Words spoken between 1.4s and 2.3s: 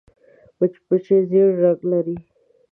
رنګ لري